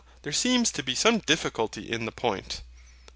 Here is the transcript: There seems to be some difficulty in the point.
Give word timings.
There 0.23 0.33
seems 0.33 0.71
to 0.71 0.81
be 0.81 0.95
some 0.95 1.19
difficulty 1.19 1.87
in 1.91 2.05
the 2.05 2.11
point. 2.11 2.63